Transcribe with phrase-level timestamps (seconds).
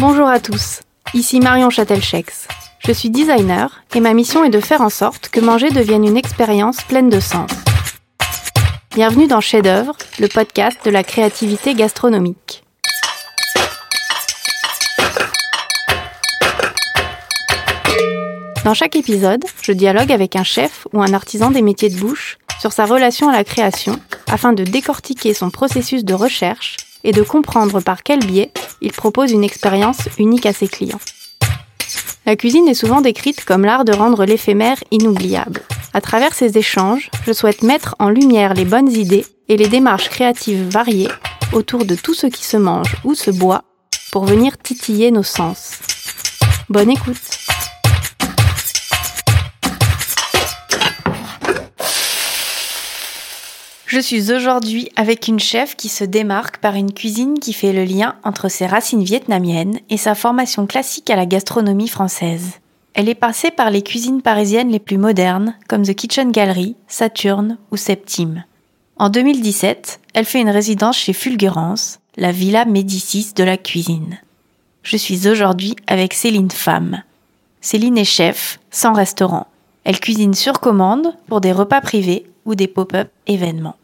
[0.00, 2.46] Bonjour à tous, ici Marion Châtelchex.
[2.86, 6.16] Je suis designer et ma mission est de faire en sorte que manger devienne une
[6.16, 7.50] expérience pleine de sens.
[8.94, 12.62] Bienvenue dans Chef d'œuvre, le podcast de la créativité gastronomique.
[18.64, 22.38] Dans chaque épisode, je dialogue avec un chef ou un artisan des métiers de bouche
[22.60, 27.22] sur sa relation à la création afin de décortiquer son processus de recherche et de
[27.22, 31.00] comprendre par quel biais il propose une expérience unique à ses clients.
[32.26, 35.62] La cuisine est souvent décrite comme l'art de rendre l'éphémère inoubliable.
[35.94, 40.10] À travers ces échanges, je souhaite mettre en lumière les bonnes idées et les démarches
[40.10, 41.08] créatives variées
[41.52, 43.64] autour de tout ce qui se mange ou se boit
[44.12, 45.78] pour venir titiller nos sens.
[46.68, 47.37] Bonne écoute
[53.90, 57.84] Je suis aujourd'hui avec une chef qui se démarque par une cuisine qui fait le
[57.84, 62.58] lien entre ses racines vietnamiennes et sa formation classique à la gastronomie française.
[62.92, 67.56] Elle est passée par les cuisines parisiennes les plus modernes, comme The Kitchen Gallery, Saturne
[67.70, 68.44] ou Septime.
[68.98, 74.18] En 2017, elle fait une résidence chez Fulgurance, la Villa Médicis de la cuisine.
[74.82, 77.04] Je suis aujourd'hui avec Céline Femme.
[77.62, 79.46] Céline est chef, sans restaurant.
[79.84, 83.76] Elle cuisine sur commande pour des repas privés ou des pop-up événements.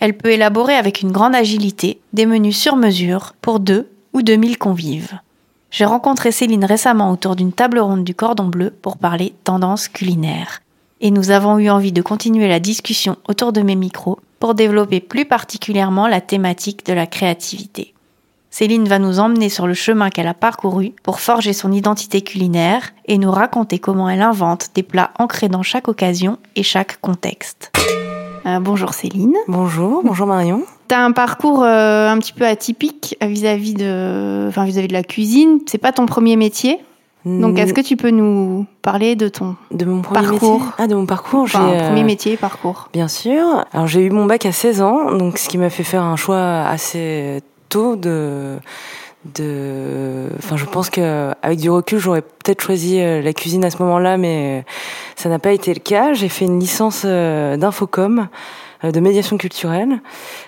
[0.00, 4.58] Elle peut élaborer avec une grande agilité des menus sur mesure pour deux ou 2000
[4.58, 5.18] convives.
[5.70, 10.60] J'ai rencontré Céline récemment autour d'une table ronde du Cordon Bleu pour parler tendance culinaire.
[11.00, 15.00] Et nous avons eu envie de continuer la discussion autour de mes micros pour développer
[15.00, 17.94] plus particulièrement la thématique de la créativité.
[18.50, 22.92] Céline va nous emmener sur le chemin qu'elle a parcouru pour forger son identité culinaire
[23.04, 27.70] et nous raconter comment elle invente des plats ancrés dans chaque occasion et chaque contexte.
[28.48, 29.36] Euh, bonjour Céline.
[29.46, 30.62] Bonjour, bonjour Marion.
[30.88, 35.02] Tu as un parcours euh, un petit peu atypique vis-à-vis de, enfin, vis-à-vis de la
[35.02, 35.60] cuisine.
[35.66, 36.78] C'est pas ton premier métier.
[37.26, 40.94] Donc, est-ce que tu peux nous parler de ton de mon parcours métier Ah, de
[40.94, 41.42] mon parcours.
[41.42, 42.88] Enfin, premier métier, parcours.
[42.94, 43.66] Bien sûr.
[43.72, 46.16] Alors, j'ai eu mon bac à 16 ans, donc ce qui m'a fait faire un
[46.16, 48.56] choix assez tôt de
[49.34, 53.82] de enfin je pense que avec du recul j'aurais peut-être choisi la cuisine à ce
[53.82, 54.64] moment-là mais
[55.16, 56.12] ça n'a pas été le cas.
[56.12, 58.18] J'ai fait une licence d'infocom.
[58.20, 58.24] euh,
[58.82, 60.00] de médiation culturelle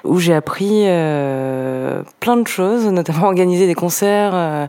[0.05, 4.67] où j'ai appris euh, plein de choses, notamment organiser des concerts, euh,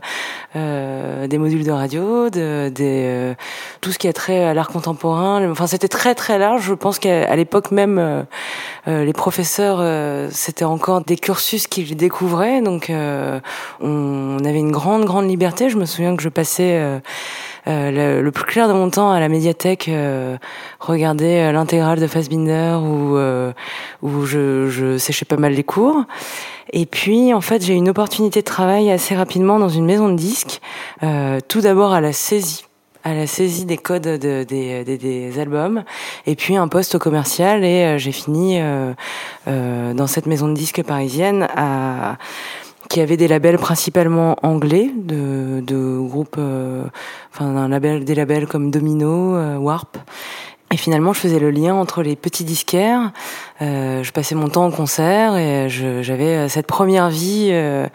[0.56, 3.34] euh des modules de radio, de, des, euh,
[3.80, 5.48] tout ce qui a trait à l'art contemporain.
[5.50, 6.62] Enfin, c'était très très large.
[6.62, 8.26] Je pense qu'à l'époque même,
[8.86, 12.90] les professeurs, c'était encore des cursus qu'ils découvraient, donc
[13.80, 15.70] on avait une grande grande liberté.
[15.70, 17.00] Je me souviens que je passais
[17.68, 20.36] euh, le, plus clair de mon temps à la médiathèque, euh,
[20.80, 23.16] regarder euh, l'intégrale de Fassbinder où,
[24.02, 26.04] où je, je séchais pas mal les cours.
[26.72, 30.08] Et puis, en fait, j'ai eu une opportunité de travail assez rapidement dans une maison
[30.08, 30.60] de disques,
[31.48, 32.64] tout d'abord à la saisie
[33.04, 35.84] à la saisie des codes de, des, des, des, albums,
[36.26, 38.92] et puis un poste commercial, et j'ai fini euh,
[39.48, 42.16] euh, dans cette maison de disques parisienne à
[42.88, 46.84] qui avait des labels principalement anglais, de, de groupes, euh,
[47.32, 49.98] enfin un label, des labels comme Domino, euh, Warp.
[50.72, 53.12] Et finalement, je faisais le lien entre les petits disquaires.
[53.60, 57.86] Euh, je passais mon temps en concert et j'avais cette première vie euh,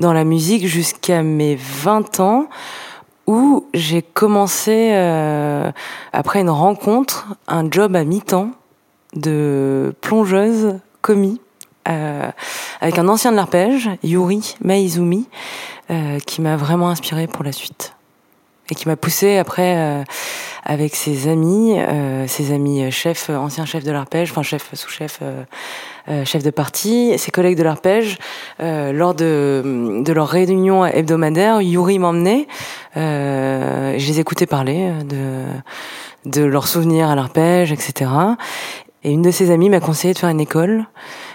[0.00, 2.48] dans la musique jusqu'à mes 20 ans
[3.28, 5.70] où j'ai commencé, euh,
[6.12, 8.50] après une rencontre, un job à mi-temps
[9.14, 11.40] de plongeuse commis
[11.88, 12.30] euh,
[12.80, 15.28] avec un ancien de l'arpège, Yuri Maizumi,
[15.90, 17.94] euh, qui m'a vraiment inspiré pour la suite
[18.70, 20.04] et qui m'a poussé après euh,
[20.64, 26.24] avec ses amis, euh, ses amis chefs, anciens chefs de l'arpège, enfin chef sous-chef, euh,
[26.24, 28.18] chef de parti, ses collègues de l'arpège,
[28.58, 32.46] lors de, de leur réunion hebdomadaire, Yuri m'emmenait,
[32.96, 35.44] je les écoutais parler de
[36.24, 38.10] de leurs souvenirs à l'arpège, etc.
[39.02, 40.86] Et une de ses amies m'a conseillé de faire une école.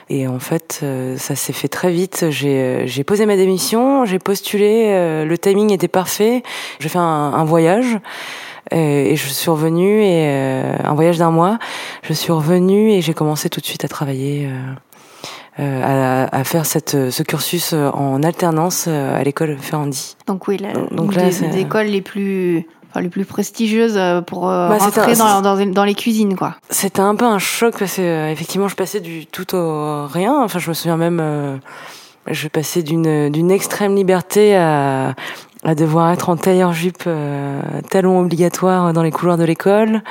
[0.10, 2.26] Et en fait, euh, ça s'est fait très vite.
[2.30, 6.42] J'ai, j'ai posé ma démission, j'ai postulé, euh, le timing était parfait.
[6.80, 8.00] J'ai fait un, un voyage.
[8.72, 11.60] Et, je suis revenue et euh, un voyage d'un mois.
[12.02, 14.50] Je suis revenue et j'ai commencé tout de suite à travailler,
[15.58, 20.16] à, à, faire cette, ce cursus en alternance à l'école Ferrandi.
[20.28, 24.48] Donc oui, la, donc, là, des écoles les plus enfin, les plus prestigieuses euh, pour
[24.48, 26.56] bah, rentrer dans, dans, dans, les cuisines, quoi.
[26.70, 30.42] C'était un peu un choc parce que euh, effectivement, je passais du tout au rien.
[30.44, 31.60] Enfin, je me souviens même,
[32.28, 35.16] je passais d'une d'une extrême liberté à
[35.64, 40.02] à devoir être en tailleur-jupe, euh, talon obligatoire dans les couloirs de l'école,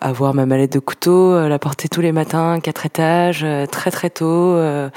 [0.00, 3.90] avoir ma mallette de couteau, euh, la porter tous les matins, quatre étages, euh, très
[3.90, 4.24] très tôt.
[4.24, 4.88] Euh,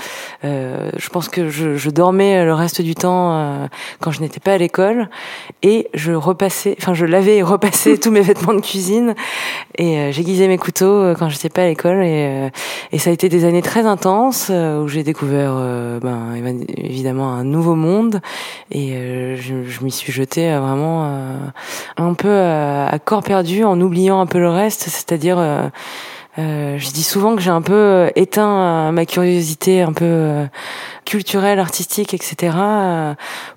[0.43, 3.67] je pense que je, je, dormais le reste du temps
[4.01, 5.09] quand je n'étais pas à l'école.
[5.63, 9.15] Et je repassais, enfin je lavais et repassais tous mes vêtements de cuisine.
[9.77, 12.03] Et j'aiguisais mes couteaux quand j'étais pas à l'école.
[12.03, 12.49] Et,
[12.91, 15.55] et ça a été des années très intenses où j'ai découvert
[16.01, 16.33] ben,
[16.77, 18.21] évidemment un nouveau monde.
[18.71, 21.37] Et je, je m'y suis jetée euh, vraiment euh,
[21.97, 25.69] un peu euh, à corps perdu en oubliant un peu le reste, c'est-à-dire euh,
[26.37, 30.45] je dis souvent que j'ai un peu éteint ma curiosité un peu
[31.03, 32.55] culturelle, artistique, etc.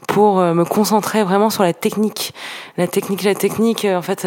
[0.08, 2.32] pour me concentrer vraiment sur la technique,
[2.78, 3.84] la technique, la technique.
[3.84, 4.26] En fait,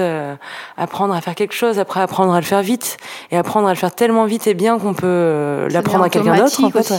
[0.77, 2.97] apprendre à faire quelque chose, après apprendre à le faire vite
[3.31, 6.63] et apprendre à le faire tellement vite et bien qu'on peut l'apprendre à quelqu'un d'autre.
[6.63, 6.93] En fait,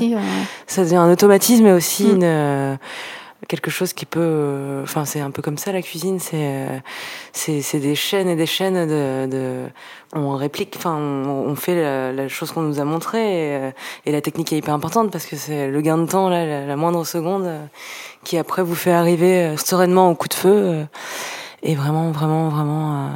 [0.67, 2.15] ça devient un automatisme, mais aussi mm.
[2.17, 2.79] une
[3.49, 6.79] quelque chose qui peut euh, enfin c'est un peu comme ça la cuisine c'est euh,
[7.33, 9.65] c'est des chaînes et des chaînes de, de
[10.15, 13.71] on réplique enfin on, fait la, la chose qu'on nous a montré et, euh,
[14.07, 16.67] et, la technique est hyper importante parce que c'est le gain de temps là la,
[16.67, 17.51] la, moindre seconde
[18.25, 20.87] qui après vous fait arriver sereinement au coup de feu
[21.63, 23.11] est vraiment vraiment vraiment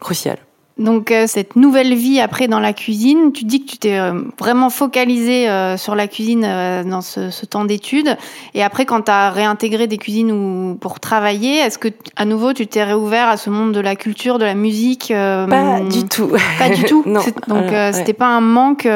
[0.00, 0.38] crucial
[0.78, 4.20] donc euh, cette nouvelle vie après dans la cuisine, tu dis que tu t'es euh,
[4.38, 8.14] vraiment focalisé euh, sur la cuisine dans ce, ce temps d'études.
[8.52, 12.52] Et après, quand tu as réintégré des cuisines ou pour travailler, est-ce que à nouveau
[12.52, 16.30] tu t'es réouvert à ce monde de la culture, de la musique Pas du tout.
[16.58, 17.02] Pas du tout.
[17.06, 17.22] non.
[17.48, 18.86] Donc c'était pas un manque.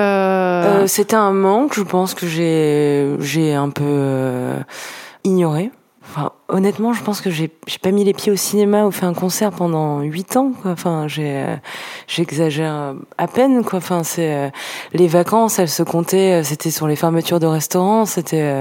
[0.87, 1.75] c'était un manque.
[1.75, 4.50] Je pense que j'ai j'ai un peu
[5.25, 5.71] ignoré.
[6.12, 7.49] Enfin, honnêtement, je pense que j'ai
[7.81, 10.51] pas mis les pieds au cinéma ou fait un concert pendant huit ans.
[10.61, 10.73] Quoi.
[10.73, 11.57] Enfin, euh,
[12.09, 13.62] j'exagère à peine.
[13.62, 13.77] Quoi.
[13.79, 14.49] Enfin, c'est euh,
[14.93, 16.41] les vacances, elles se comptaient.
[16.41, 18.07] Euh, c'était sur les fermetures de restaurants.
[18.07, 18.53] C'était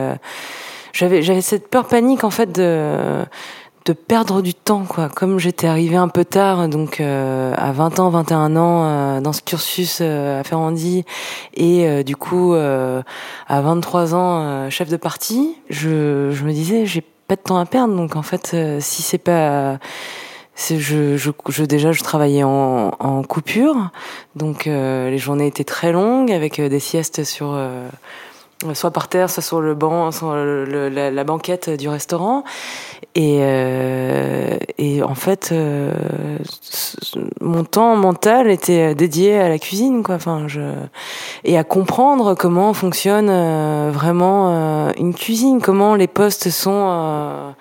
[0.94, 3.25] j'avais j'avais cette peur panique en fait de
[3.86, 8.10] de perdre du temps quoi comme j'étais arrivée un peu tard donc à 20 ans
[8.10, 11.06] 21 ans dans ce cursus à Ferrandi
[11.54, 13.04] et du coup à
[13.62, 17.96] 23 ans chef de parti je je me disais j'ai pas de temps à perdre.
[17.96, 19.78] Donc en fait, euh, si c'est pas
[20.58, 23.92] je, je, déjà je travaillais en, en coupure,
[24.36, 27.58] donc euh, les journées étaient très longues avec euh, des siestes sur
[28.74, 32.44] soit par terre, soit sur le banc, sur la, banquette du restaurant.
[33.16, 35.92] Et, euh, et en fait, euh,
[37.42, 40.16] mon temps mental était dédié à la cuisine, quoi.
[40.16, 40.62] Enfin, je
[41.44, 47.54] et à comprendre comment fonctionne euh, vraiment euh, une cuisine, comment les postes sont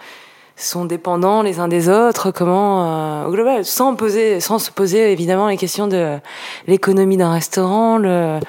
[0.61, 5.47] sont dépendants les uns des autres, comment au global, sans poser, sans se poser évidemment
[5.47, 6.19] les questions de
[6.67, 8.41] l'économie d'un restaurant, le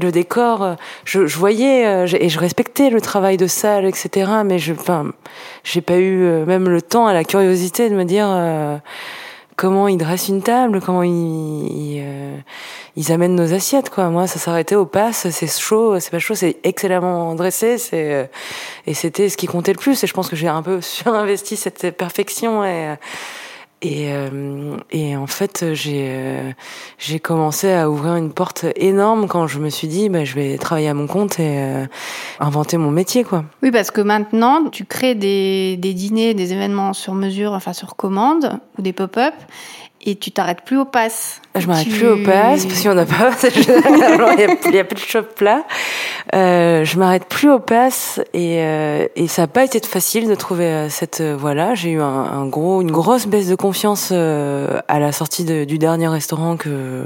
[0.00, 0.74] le décor, euh,
[1.04, 4.30] je, je voyais euh, et je respectais le travail de salle, etc.
[4.44, 5.12] Mais je, enfin,
[5.64, 8.28] j'ai pas eu euh, même le temps à la curiosité de me dire
[9.56, 12.02] comment ils dressent une table, comment ils,
[12.96, 14.08] ils, amènent nos assiettes, quoi.
[14.08, 18.30] Moi, ça s'arrêtait au pass, c'est chaud, c'est pas chaud, c'est excellemment dressé, c'est
[18.86, 20.02] et c'était ce qui comptait le plus.
[20.02, 22.96] Et je pense que j'ai un peu surinvesti cette perfection et
[23.82, 26.52] et, euh, et en fait, j'ai euh,
[27.20, 30.88] commencé à ouvrir une porte énorme quand je me suis dit, bah, je vais travailler
[30.88, 31.86] à mon compte et euh,
[32.38, 33.44] inventer mon métier, quoi.
[33.60, 37.96] Oui, parce que maintenant, tu crées des, des dîners, des événements sur mesure, enfin sur
[37.96, 39.34] commande ou des pop-up,
[40.04, 41.40] et tu t'arrêtes plus au pass.
[41.54, 43.30] Je m'arrête plus au pass parce qu'il n'y en a pas.
[44.64, 45.64] il n'y a, plus de shop là.
[46.34, 50.34] Euh, je m'arrête plus au pass et, euh, et ça n'a pas été facile de
[50.34, 51.74] trouver euh, cette euh, voilà.
[51.74, 55.64] J'ai eu un, un, gros, une grosse baisse de confiance euh, à la sortie de,
[55.64, 57.04] du dernier restaurant que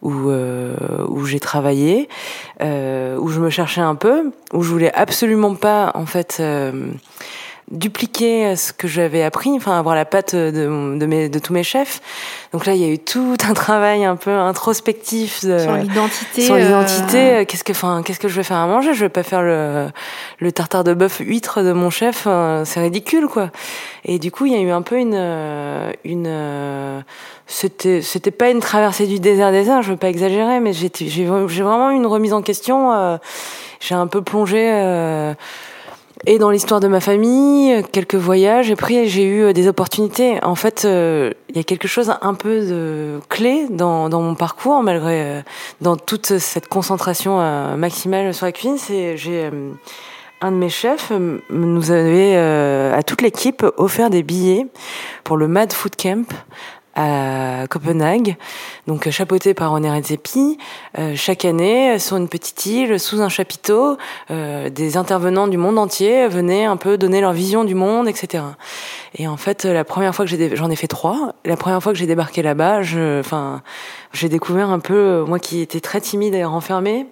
[0.00, 2.08] où où j'ai travaillé,
[2.60, 6.40] où je me cherchais un peu, où je voulais absolument pas en fait
[7.70, 11.62] dupliquer ce que j'avais appris, enfin avoir la patte de, de, mes, de tous mes
[11.62, 12.00] chefs.
[12.52, 16.42] Donc là, il y a eu tout un travail un peu introspectif de, sur l'identité.
[16.42, 18.94] Sur l'identité, euh, qu'est-ce que, enfin, qu'est-ce que je vais faire à manger?
[18.94, 19.88] Je vais pas faire le,
[20.38, 22.26] le tartare de bœuf huître de mon chef,
[22.64, 23.50] c'est ridicule quoi.
[24.04, 25.14] Et du coup, il y a eu un peu une,
[26.04, 27.04] une,
[27.46, 31.24] c'était, c'était pas une traversée du désert désert, je veux pas exagérer, mais j'ai, j'ai
[31.24, 32.92] vraiment eu une remise en question.
[32.92, 33.18] Euh,
[33.80, 34.70] j'ai un peu plongé.
[34.72, 35.34] Euh,
[36.26, 40.42] et dans l'histoire de ma famille, quelques voyages, et puis j'ai eu euh, des opportunités.
[40.42, 44.82] En fait, euh, il y a quelque chose un peu de clé dans, mon parcours,
[44.82, 45.40] malgré euh,
[45.80, 47.38] dans toute cette concentration
[47.76, 48.78] maximale sur la cuisine.
[48.78, 49.50] C'est j'ai
[50.40, 51.12] un de mes chefs
[51.50, 54.66] nous avait à toute l'équipe offert des billets
[55.24, 56.32] pour le Mad Food Camp
[57.00, 58.36] à Copenhague,
[58.88, 60.58] donc chapeauté par René Redzepi.
[61.14, 63.96] chaque année, sur une petite île, sous un chapiteau,
[64.30, 68.42] des intervenants du monde entier venaient un peu donner leur vision du monde, etc.
[69.14, 71.34] Et en fait, la première fois que j'ai, j'en ai fait trois.
[71.44, 73.62] La première fois que j'ai débarqué là-bas, je, enfin,
[74.12, 77.06] j'ai découvert un peu, moi qui étais très timide et renfermée,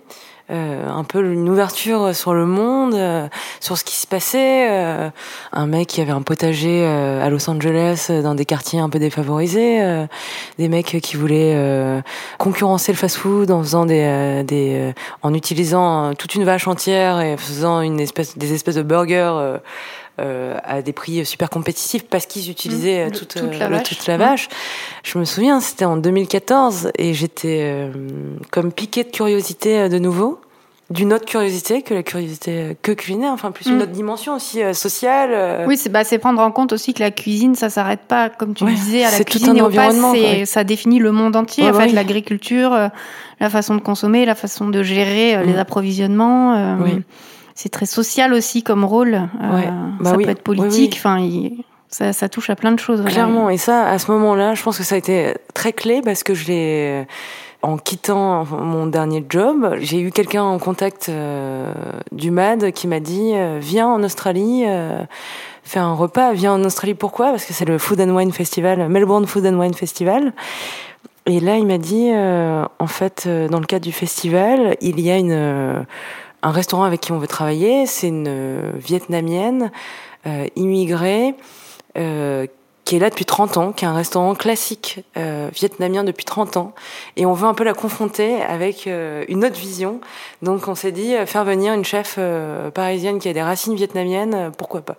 [0.49, 3.27] euh, un peu une ouverture sur le monde, euh,
[3.59, 4.71] sur ce qui se passait.
[4.71, 5.11] Euh,
[5.53, 10.07] un mec qui avait un potager à Los Angeles, dans des quartiers un peu défavorisés,
[10.59, 12.03] des mecs qui voulaient
[12.39, 17.81] concurrencer le fast-food en faisant des, des en utilisant toute une vache entière et faisant
[17.81, 19.59] une espèce des espèces de burgers.
[20.19, 23.11] Euh, à des prix super compétitifs parce qu'ils utilisaient mmh.
[23.11, 23.83] toute, toute, la, vache.
[23.87, 24.49] toute la vache.
[25.03, 27.91] Je me souviens, c'était en 2014 et j'étais euh,
[28.51, 30.41] comme piquée de curiosité de nouveau
[30.89, 33.83] d'une autre curiosité que la curiosité que culinaire, enfin plus une mmh.
[33.83, 35.67] autre dimension aussi sociale.
[35.67, 38.55] Oui, c'est bah, c'est prendre en compte aussi que la cuisine, ça s'arrête pas comme
[38.55, 40.15] tu disais à la cuisine tout un environnement,
[40.47, 41.69] ça définit le monde entier.
[41.69, 42.89] en fait, l'agriculture,
[43.39, 45.59] la façon de consommer, la façon de gérer les mmh.
[45.59, 46.79] approvisionnements.
[46.83, 47.03] oui
[47.57, 49.15] c'est très social aussi comme rôle.
[49.15, 49.63] Euh,
[49.99, 50.95] bah ça peut être politique.
[50.97, 51.29] Enfin,
[51.89, 53.03] ça, ça, touche à plein de choses.
[53.05, 53.51] Clairement.
[53.51, 56.35] Et ça, à ce moment-là, je pense que ça a été très clé parce que
[56.35, 57.07] je l'ai
[57.67, 61.73] en quittant mon dernier job, j'ai eu quelqu'un en contact euh,
[62.13, 65.03] du MAD qui m'a dit euh, viens en Australie euh,
[65.65, 66.33] faire un repas.
[66.33, 67.31] Viens en Australie pourquoi?
[67.31, 70.33] Parce que c'est le Food and Wine Festival, Melbourne Food and Wine Festival.
[71.29, 75.17] Et là, il m'a dit en fait dans le cadre du festival, il y a
[75.17, 75.85] une
[76.47, 79.73] un restaurant avec qui on veut travailler, c'est une euh, vietnamienne
[80.29, 81.35] euh, immigrée
[81.99, 82.47] euh,
[82.85, 86.73] qui est là depuis 30 ans, qui est un restaurant classique vietnamien depuis 30 ans,
[87.17, 90.01] et on veut un peu la confronter avec une autre vision.
[90.43, 92.17] Donc on s'est dit faire venir une chef
[92.75, 94.97] parisienne qui a des racines vietnamiennes, pourquoi pas.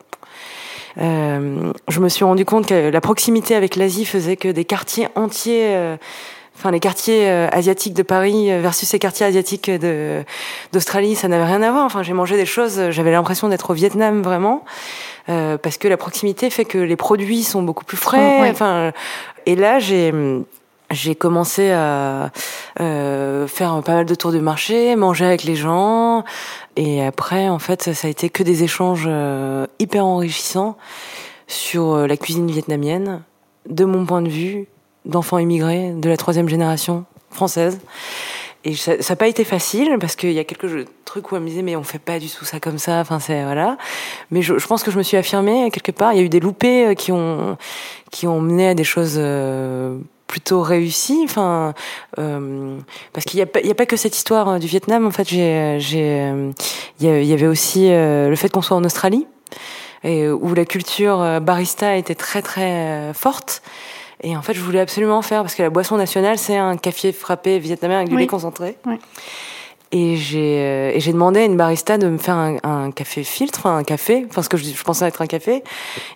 [0.98, 5.98] je me suis rendu compte que la proximité avec l'Asie faisait que des quartiers entiers
[6.58, 10.24] enfin les quartiers euh, asiatiques de Paris versus ces quartiers asiatiques de
[10.74, 11.86] d'Australie, ça n'avait rien à voir.
[11.86, 14.64] Enfin, j'ai mangé des choses, j'avais l'impression d'être au Vietnam vraiment,
[15.30, 18.50] euh, parce que la proximité fait que les produits sont beaucoup plus frais.
[18.50, 18.92] Enfin,
[19.46, 20.14] et là j'ai
[20.90, 22.32] j'ai commencé à
[22.80, 26.24] euh, faire pas mal de tours de marché, manger avec les gens,
[26.78, 30.78] et après en fait ça a été que des échanges euh, hyper enrichissants
[31.48, 33.22] sur la cuisine vietnamienne,
[33.70, 34.68] de mon point de vue,
[35.08, 37.80] d'enfants immigrés de la troisième génération française.
[38.68, 41.48] Et ça n'a pas été facile parce qu'il y a quelques trucs où elle me
[41.48, 43.00] disait mais on fait pas du tout ça comme ça.
[43.00, 43.78] Enfin c'est voilà.
[44.30, 46.12] Mais je, je, pense que je me suis affirmée quelque part.
[46.14, 47.58] Il y a eu des loupés euh, qui ont
[48.12, 51.22] qui ont mené à des choses euh, plutôt réussies.
[51.24, 51.76] Enfin
[52.20, 52.78] euh,
[53.14, 55.06] parce qu'il y a a pas que cette histoire du Vietnam.
[55.06, 56.34] En fait j'ai j'ai
[57.00, 59.28] il y avait aussi le fait qu'on soit en Australie
[60.04, 63.62] et où la culture barista était très très forte.
[64.22, 67.12] Et en fait, je voulais absolument faire parce que la boisson nationale, c'est un café
[67.12, 68.78] frappé vietnamien avec du lait concentré.
[68.86, 68.96] Oui.
[69.94, 73.24] Et j'ai euh, et j'ai demandé à une barista de me faire un, un café
[73.24, 75.64] filtre, un café, enfin ce que je, je, pensais être un café.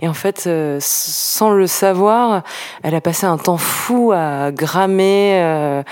[0.01, 2.43] Et en fait, euh, sans le savoir,
[2.83, 5.83] elle a passé un temps fou à grammer, euh,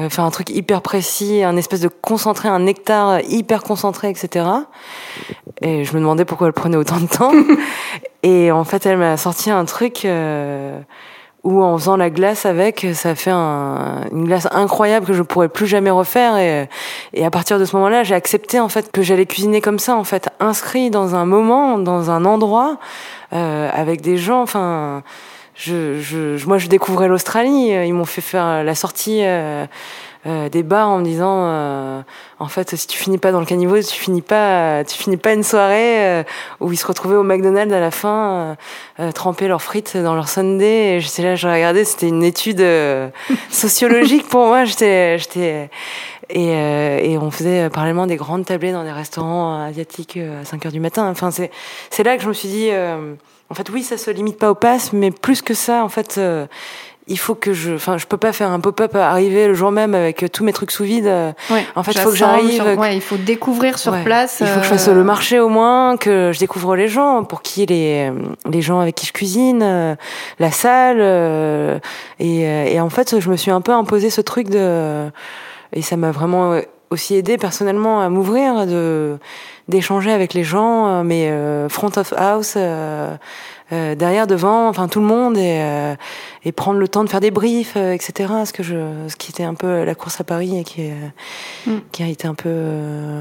[0.00, 4.46] euh, faire un truc hyper précis, un espèce de concentré, un nectar hyper concentré, etc.
[5.62, 7.32] Et je me demandais pourquoi elle prenait autant de temps.
[8.24, 10.04] et en fait, elle m'a sorti un truc.
[10.04, 10.80] Euh,
[11.44, 15.48] ou en faisant la glace avec, ça fait un, une glace incroyable que je pourrais
[15.48, 16.36] plus jamais refaire.
[16.36, 16.68] Et,
[17.14, 19.96] et à partir de ce moment-là, j'ai accepté en fait que j'allais cuisiner comme ça,
[19.96, 22.78] en fait, inscrit dans un moment, dans un endroit,
[23.32, 24.42] euh, avec des gens.
[24.42, 25.02] Enfin,
[25.54, 27.68] je, je, moi, je découvrais l'Australie.
[27.68, 29.20] Ils m'ont fait faire la sortie.
[29.22, 29.66] Euh,
[30.26, 32.00] euh, des bars en me disant euh,
[32.40, 35.32] en fait si tu finis pas dans le caniveau tu finis pas tu finis pas
[35.32, 36.22] une soirée euh,
[36.58, 38.56] où ils se retrouvaient au McDonald's à la fin
[39.14, 42.64] tremper leurs frites dans leur sundae et j'étais là je regardais c'était une étude
[43.50, 44.64] sociologique pour moi.
[44.64, 45.70] J'étais j'étais
[46.30, 46.48] et,
[47.12, 50.80] et on faisait parallèlement des grandes tablées dans des restaurants asiatiques à 5 heures du
[50.80, 51.08] matin.
[51.08, 51.52] Enfin c'est
[51.90, 52.70] c'est là que je me suis dit
[53.50, 56.20] en fait oui ça se limite pas au pass mais plus que ça en fait
[57.08, 59.94] il faut que je, enfin, je peux pas faire un pop-up arriver le jour même
[59.94, 61.06] avec tous mes trucs sous vide.
[61.50, 62.62] Ouais, en fait, il faut que j'arrive.
[62.78, 64.38] Ouais, il faut découvrir sur place.
[64.40, 67.42] Il faut que je fasse le marché au moins, que je découvre les gens, pour
[67.42, 68.12] qui les
[68.50, 69.94] les gens avec qui je cuisine, euh,
[70.38, 71.78] la salle, euh,
[72.18, 75.08] et, euh, et en fait, je me suis un peu imposé ce truc de,
[75.72, 76.60] et ça m'a vraiment
[76.90, 79.18] aussi aidé personnellement à m'ouvrir, de
[79.68, 81.30] d'échanger avec les gens, mais
[81.68, 82.56] front of house.
[83.72, 85.94] Euh, derrière, devant, enfin tout le monde et, euh,
[86.44, 88.32] et prendre le temps de faire des briefs, euh, etc.
[88.44, 88.76] Ce que je,
[89.08, 90.94] ce qui était un peu la course à Paris et qui, est,
[91.66, 91.78] mm.
[91.92, 92.48] qui a été un peu,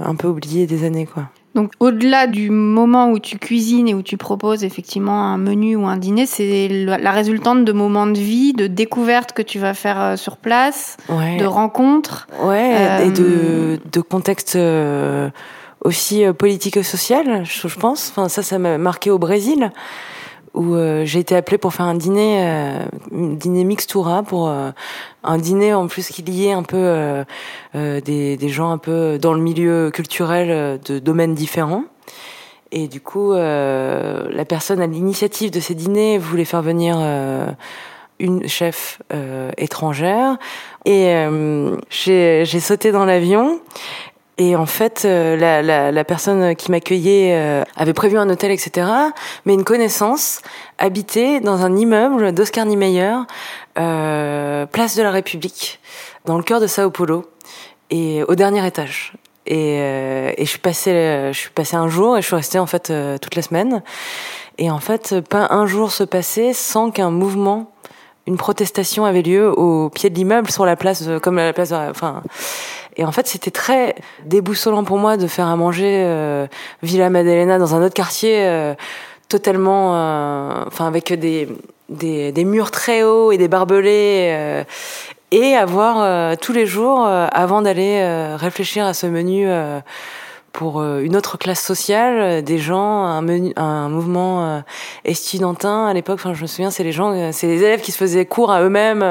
[0.03, 1.23] un peu oublié des années, quoi.
[1.57, 5.87] Donc au-delà du moment où tu cuisines et où tu proposes effectivement un menu ou
[5.87, 9.99] un dîner, c'est la résultante de moments de vie, de découvertes que tu vas faire
[9.99, 12.27] euh, sur place, de rencontres.
[12.43, 15.31] Ouais, et de, euh, de contexte euh,
[15.83, 18.11] aussi politique-social, je, je pense.
[18.11, 19.71] Enfin, ça, ça m'a marqué au Brésil
[20.57, 24.71] où euh, j'ai été appelée pour faire un dîner, euh, dîner mixtura pour euh,
[25.23, 27.23] un dîner en plus qui liait un peu
[27.73, 31.83] des, des, gens un peu dans le milieu culturel de domaines différents.
[32.71, 36.97] Et du coup, la personne à l'initiative de ces dîners voulait faire venir
[38.19, 39.01] une chef
[39.57, 40.37] étrangère
[40.85, 41.27] et
[41.89, 43.59] j'ai sauté dans l'avion
[44.39, 48.51] et en fait, euh, la, la, la, personne qui m'accueillait euh, avait prévu un hôtel,
[48.51, 48.87] etc.
[49.45, 50.41] Mais une connaissance
[50.77, 53.15] habitait dans un immeuble d'Oscar Niemeyer,
[53.79, 55.79] euh, place de la République,
[56.25, 57.25] dans le cœur de Sao Paulo,
[57.89, 59.13] et au dernier étage.
[59.47, 62.59] Et, euh, et je suis passée, je suis passée un jour et je suis restée
[62.59, 63.81] en fait toute la semaine.
[64.59, 67.71] Et en fait, pas un jour se passait sans qu'un mouvement
[68.27, 72.23] une protestation avait lieu au pied de l'immeuble sur la place comme la place enfin
[72.97, 76.47] et en fait, c'était très déboussolant pour moi de faire à manger euh,
[76.81, 78.73] Villa Maddalena dans un autre quartier euh,
[79.29, 81.47] totalement, euh, enfin avec des,
[81.89, 84.63] des, des murs très hauts et des barbelés euh,
[85.29, 88.01] et avoir tous les jours avant d'aller
[88.37, 89.45] réfléchir à ce menu
[90.57, 94.59] pour euh, une autre classe sociale, euh, des gens, un, mouvement euh,
[95.05, 96.15] estudiantin à l'époque.
[96.15, 98.63] Enfin, je me souviens, c'est les gens, c'est les élèves qui se faisaient cours à
[98.63, 99.05] eux-mêmes.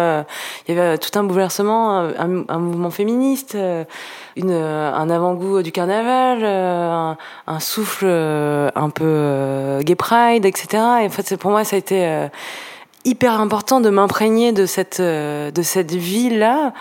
[0.67, 3.57] Il y avait tout un bouleversement, un, mouvement féministe,
[4.35, 10.67] une, un avant-goût du carnaval, un, un, souffle un peu gay pride, etc.
[11.03, 12.27] Et en fait, pour moi, ça a été
[13.05, 16.73] hyper important de m'imprégner de cette de cette vie là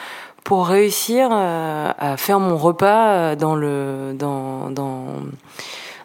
[0.46, 5.08] pour réussir euh, à faire mon repas euh, dans le dans dans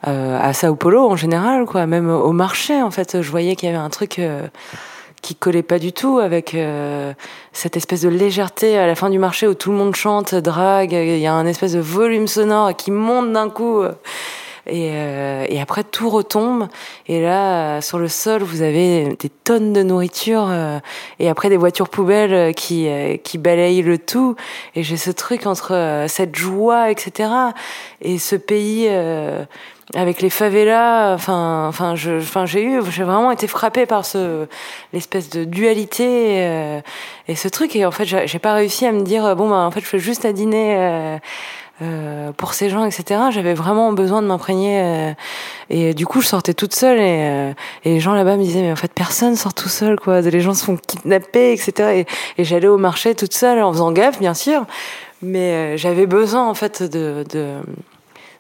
[0.08, 3.68] euh, à Sao Paulo en général quoi même au marché en fait je voyais qu'il
[3.68, 4.18] y avait un truc
[5.20, 6.56] qui collait pas du tout avec
[7.52, 10.92] cette espèce de légèreté à la fin du marché où tout le monde chante, drague,
[10.92, 13.82] il y a un espèce de volume sonore qui monte d'un coup.
[14.66, 16.68] Et, euh, et, après tout retombe.
[17.06, 20.78] Et là, sur le sol, vous avez des tonnes de nourriture euh,
[21.18, 24.36] et après des voitures poubelles qui euh, qui balayent le tout.
[24.74, 27.30] Et j'ai ce truc entre cette joie, etc.
[28.02, 28.88] Et ce pays
[29.96, 34.46] avec les favelas, enfin, enfin, je, enfin, j'ai eu, j'ai vraiment été frappée par ce
[34.92, 36.80] l'espèce de dualité
[37.26, 37.74] et ce truc.
[37.74, 39.98] Et en fait, j'ai pas réussi à me dire bon, bah, en fait, je fais
[39.98, 41.18] juste à dîner euh,
[42.36, 43.20] pour ces gens, etc.
[43.30, 44.80] J'avais vraiment besoin de m'imprégner.
[44.82, 45.12] Euh,
[45.70, 47.52] et du coup, je sortais toute seule et, euh,
[47.84, 50.20] et les gens là-bas me disaient, mais en fait, personne sort tout seul, quoi.
[50.20, 52.06] Les gens se font kidnapper, etc.
[52.36, 54.66] Et, j'allais au marché toute seule en faisant gaffe, bien sûr.
[55.22, 57.60] Mais j'avais besoin, en fait, de, de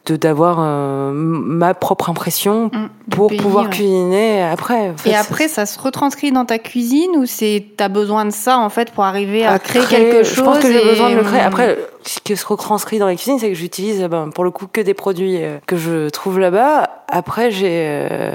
[0.06, 4.94] de d'avoir euh, ma propre impression mm, pour pouvoir cuisiner après.
[5.04, 8.70] et après, ça se retranscrit dans ta cuisine ou c'est t'as besoin de ça en
[8.70, 11.40] fait pour arriver à, créer, quelque chose Je pense que j'ai besoin de le créer.
[11.40, 14.66] Après, ce qui se retranscrit dans la cuisine, c'est que j'utilise ben, pour le coup
[14.66, 17.04] que des produits euh, que je trouve là-bas.
[17.08, 18.32] Après, j'ai euh,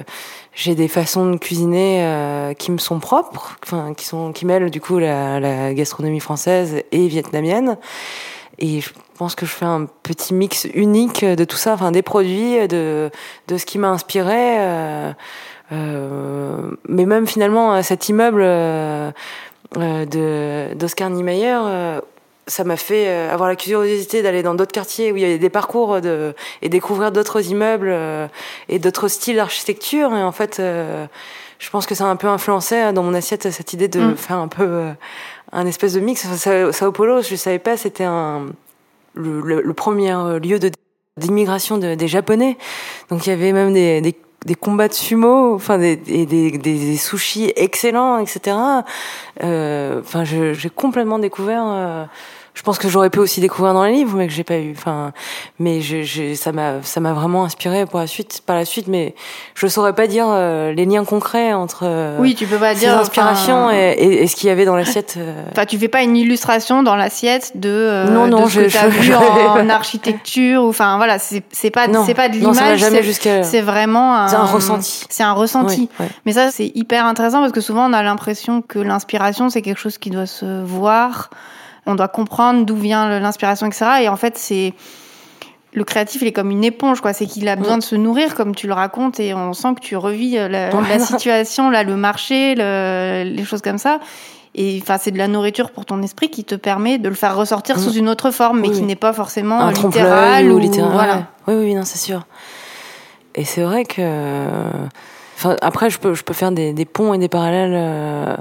[0.54, 4.80] j'ai des façons de cuisiner qui me sont propres, enfin qui sont qui mêlent du
[4.80, 7.78] coup la, la gastronomie française et vietnamienne.
[8.60, 12.02] Et je pense que je fais un petit mix unique de tout ça, enfin des
[12.02, 13.10] produits, de,
[13.48, 14.60] de ce qui m'a inspiré.
[14.60, 15.12] Euh,
[15.72, 19.12] euh, mais même finalement, cet immeuble euh,
[20.76, 22.02] d'Oscar Niemeyer, euh,
[22.48, 25.40] ça m'a fait euh, avoir la curiosité d'aller dans d'autres quartiers où il y avait
[25.40, 27.94] des parcours de, et découvrir d'autres immeubles
[28.70, 30.16] et d'autres styles d'architecture.
[30.16, 30.62] Et en fait,
[31.60, 34.16] je pense que ça a un peu influencé dans mon assiette cette idée de mm.
[34.18, 34.90] faire un peu
[35.52, 36.26] un espèce de mix.
[36.72, 38.48] Sao Paulo, je savais pas, c'était un
[39.16, 40.72] le, le, premier euh, lieu de
[41.18, 42.58] d'immigration de, des Japonais.
[43.10, 44.16] Donc il y avait même des, des,
[44.46, 48.58] des combats de sumo, enfin des, des, des, sushis excellents, etc.
[49.44, 51.64] Euh, enfin, j'ai complètement découvert.
[51.66, 52.06] Euh,
[52.56, 54.72] je pense que j'aurais pu aussi découvrir dans les livres, mais que j'ai pas eu.
[54.72, 55.12] Enfin,
[55.60, 58.88] mais je, ça m'a, ça m'a vraiment inspiré pour la suite, par la suite.
[58.88, 59.14] Mais
[59.56, 61.82] je saurais pas dire euh, les liens concrets entre.
[61.84, 65.16] Euh, oui, tu peux pas dire inspiration et, et, ce qu'il y avait dans l'assiette.
[65.18, 65.44] Euh.
[65.52, 68.06] Enfin, tu fais pas une illustration dans l'assiette de.
[68.10, 71.72] non, non, de ce je, que as vu en, architecture ou enfin voilà, c'est c'est
[71.72, 72.86] pas c'est pas de l'image.
[73.44, 75.04] C'est vraiment un ressenti.
[75.10, 75.90] C'est un ressenti.
[76.26, 79.80] Mais ça, c'est hyper intéressant parce que souvent on a l'impression que l'inspiration c'est quelque
[79.80, 81.30] chose qui doit se voir
[81.86, 83.86] on doit comprendre d'où vient l'inspiration, etc.
[84.02, 84.74] Et en fait, c'est
[85.74, 87.14] le créatif, il est comme une éponge, quoi.
[87.14, 89.82] C'est qu'il a besoin de se nourrir, comme tu le racontes, et on sent que
[89.82, 94.00] tu revis euh, la, situation, là, le marché, les choses comme ça.
[94.58, 97.36] Et enfin, c'est de la nourriture pour ton esprit qui te permet de le faire
[97.36, 97.98] ressortir sous mm.
[97.98, 100.92] une autre forme, mais qui n'est pas forcément littérale ou, littéral.
[100.94, 101.28] Voilà.
[101.48, 102.26] Oui, oui, non, c'est sûr.
[103.36, 104.40] et c'est vrai que
[105.38, 108.38] enfin après je peux je peux faire des, des ponts et des parallèles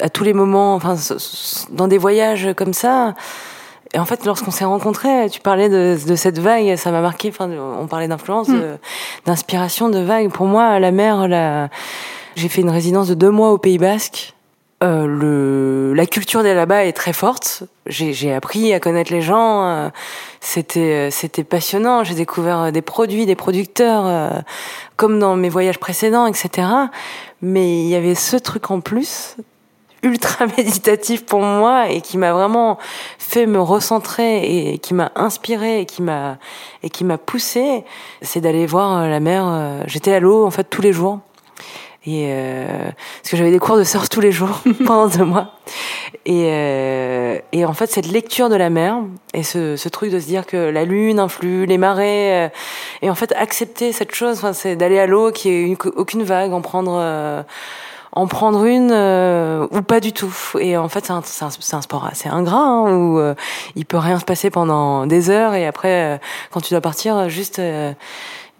[0.00, 0.96] à tous les moments enfin
[1.70, 3.14] dans des voyages comme ça
[3.94, 7.28] et en fait, lorsqu'on s'est rencontrés, tu parlais de, de cette vague, ça m'a marqué.
[7.28, 8.78] Enfin, on parlait d'influence, mm.
[9.26, 10.30] d'inspiration, de vague.
[10.30, 11.68] Pour moi, la mer, la...
[12.34, 14.34] j'ai fait une résidence de deux mois au Pays Basque.
[14.82, 17.64] Euh, le, la culture des là-bas est très forte.
[17.86, 19.64] J'ai appris à connaître les gens.
[19.64, 19.90] Euh,
[20.40, 22.02] c'était c'était passionnant.
[22.02, 24.30] J'ai découvert des produits, des producteurs, euh,
[24.96, 26.66] comme dans mes voyages précédents, etc.
[27.42, 29.36] Mais il y avait ce truc en plus
[30.02, 32.78] ultra méditatif pour moi et qui m'a vraiment
[33.18, 36.38] fait me recentrer et qui m'a inspiré et qui m'a
[36.82, 37.84] et qui m'a poussé,
[38.20, 39.44] c'est d'aller voir euh, la mer.
[39.46, 41.20] Euh, j'étais à l'eau en fait tous les jours
[42.04, 42.66] et euh,
[43.22, 45.52] parce que j'avais des cours de surf tous les jours pendant deux mois
[46.26, 48.96] et euh, et en fait cette lecture de la mer
[49.34, 52.50] et ce, ce truc de se dire que la lune influe les marées
[53.02, 56.52] et en fait accepter cette chose enfin c'est d'aller à l'eau qui est aucune vague
[56.52, 57.44] en prendre
[58.12, 60.34] en prendre une euh, ou pas du tout.
[60.58, 63.34] Et en fait, c'est un, un, un, sport assez ingrat hein, où euh,
[63.74, 66.18] il peut rien se passer pendant des heures et après, euh,
[66.50, 67.60] quand tu dois partir, juste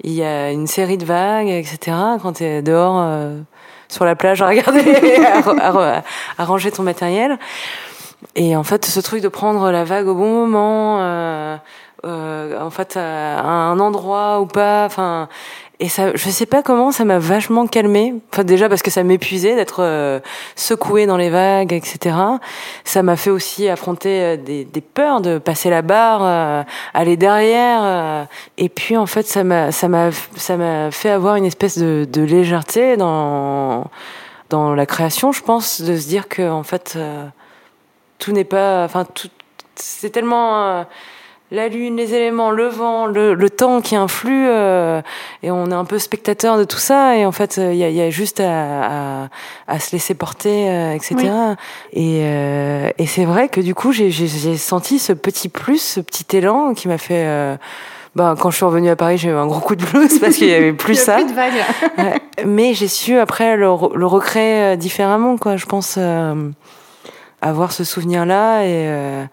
[0.05, 1.97] il y a une série de vagues, etc.
[2.23, 3.07] Quand tu es dehors
[3.88, 4.97] sur la plage à regarder,
[5.61, 6.03] à,
[6.38, 7.38] à, ranger ton matériel.
[8.35, 10.97] Et en fait, ce truc de prendre la vague au bon moment,
[12.05, 15.29] en fait, à un endroit ou pas, enfin
[15.81, 18.15] et ça, je sais pas comment, ça m'a vachement calmé.
[18.31, 20.21] Enfin, déjà parce que ça m'épuisait d'être euh,
[20.55, 22.15] secoué dans les vagues, etc.
[22.85, 26.63] Ça m'a fait aussi affronter euh, des, peurs de passer la barre, euh,
[26.95, 28.29] aller derrière.
[28.59, 32.07] et puis en fait, ça m'a, ça m'a, ça m'a fait avoir une espèce de,
[32.11, 33.87] de, légèreté dans
[34.51, 36.99] dans la création, je pense, de se dire que en fait,
[38.19, 39.31] tout n'est pas, enfin, tout,
[39.75, 40.85] c'est tellement
[41.53, 45.03] la lune, les éléments, le vent, le, le temps qui influe, euh,
[45.43, 47.91] et on est un peu spectateur de tout ça, et en fait, il y a,
[47.91, 49.29] y a, juste à, à,
[49.69, 51.17] à, se laisser porter, euh, etc.
[51.93, 56.37] Et, euh, et c'est vrai que du coup, j'ai senti ce petit plus, ce petit
[56.37, 57.25] élan qui m'a fait...
[57.27, 57.57] Euh,
[58.15, 60.37] bah, quand je suis revenue à Paris, j'ai eu un gros coup de blues parce
[60.37, 61.17] qu'il y avait plus ça.
[61.17, 62.21] Plus de vagues.
[62.45, 65.57] Mais j'ai su après le, le, recréer différemment, quoi.
[65.57, 65.99] Je pense
[67.41, 69.27] avoir ce souvenir-là et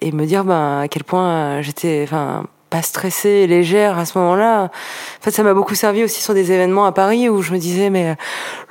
[0.00, 4.64] et me dire ben à quel point j'étais enfin pas stressée légère à ce moment-là.
[4.64, 7.58] En fait, ça m'a beaucoup servi aussi sur des événements à Paris où je me
[7.58, 8.16] disais mais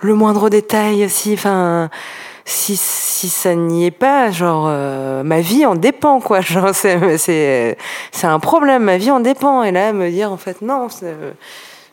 [0.02, 1.90] le moindre détail si enfin
[2.46, 7.18] si si ça n'y est pas genre euh, ma vie en dépend quoi genre c'est
[7.18, 7.78] c'est
[8.12, 10.88] c'est un problème ma vie en dépend et là me dire en fait non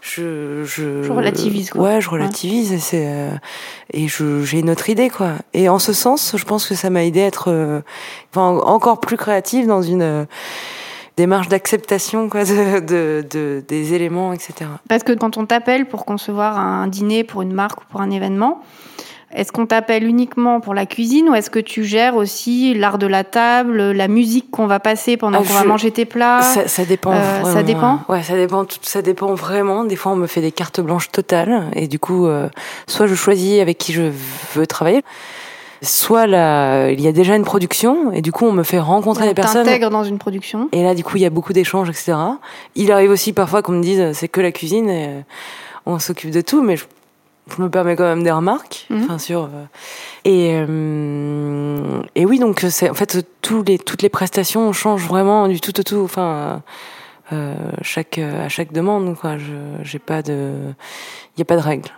[0.04, 1.82] je, je, je relativise quoi.
[1.82, 3.30] Ouais, je relativise et c'est euh,
[3.92, 5.32] et je j'ai une autre idée quoi.
[5.54, 7.80] Et en ce sens, je pense que ça m'a aidé à être euh,
[8.30, 10.24] enfin, encore plus créative dans une euh,
[11.16, 14.68] démarche d'acceptation quoi de, de, de, des éléments etc.
[14.90, 18.10] Parce que quand on t'appelle pour concevoir un dîner pour une marque ou pour un
[18.10, 18.62] événement,
[19.34, 23.06] est-ce qu'on t'appelle uniquement pour la cuisine ou est-ce que tu gères aussi l'art de
[23.06, 26.42] la table, la musique qu'on va passer pendant ah, qu'on va manger tes plats?
[26.42, 27.12] Ça, ça dépend.
[27.12, 28.00] Euh, ça dépend?
[28.08, 28.64] Ouais, ça dépend.
[28.82, 29.84] Ça dépend vraiment.
[29.84, 32.48] Des fois, on me fait des cartes blanches totales et du coup, euh,
[32.86, 34.12] soit je choisis avec qui je
[34.54, 35.02] veux travailler.
[35.82, 39.26] Soit là, il y a déjà une production et du coup on me fait rencontrer
[39.26, 39.64] des personnes.
[39.64, 40.68] T'intègres dans une production.
[40.72, 42.14] Et là du coup il y a beaucoup d'échanges etc.
[42.74, 45.10] Il arrive aussi parfois qu'on me dise c'est que la cuisine et
[45.84, 46.84] on s'occupe de tout, mais je
[47.46, 49.48] je me permets quand même des remarques, enfin sur euh,
[50.24, 55.46] et euh, et oui donc c'est en fait tous les toutes les prestations changent vraiment
[55.46, 56.62] du tout au tout enfin
[57.32, 59.52] euh, chaque à chaque demande quoi je
[59.82, 60.52] j'ai pas de
[61.36, 61.90] il y a pas de règle.